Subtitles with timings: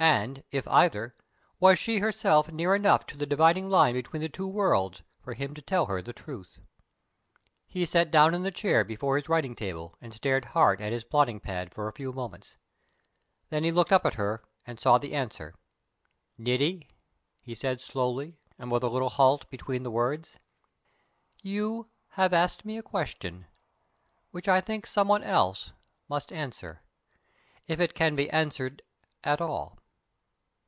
[0.00, 1.16] And, if either,
[1.58, 5.54] was she herself near enough to the dividing line between the two worlds for him
[5.54, 6.60] to tell her the truth?
[7.66, 11.02] He sat down in the chair before his writing table and stared hard at his
[11.02, 12.56] plotting pad for a few moments.
[13.50, 15.56] Then he looked up at her and saw the answer.
[16.38, 16.86] "Niti,"
[17.42, 20.38] he said slowly, and with a little halt between the words,
[21.42, 23.46] "you have asked me a question
[24.30, 25.72] which I think some one else
[26.08, 26.82] must answer,
[27.66, 28.82] if it can be answered
[29.24, 29.76] at all.